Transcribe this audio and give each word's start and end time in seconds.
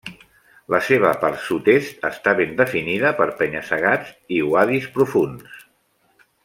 La 0.75 0.79
seva 0.85 1.11
part 1.23 1.43
sud-est 1.49 2.07
està 2.09 2.33
ben 2.41 2.57
definida 2.63 3.13
per 3.21 3.29
penya-segats 3.43 4.17
i 4.39 4.41
uadis 4.55 4.93
profunds. 4.97 5.67